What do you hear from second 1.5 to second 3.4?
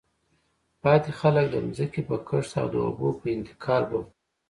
د ځمکې په کښت او د اوبو په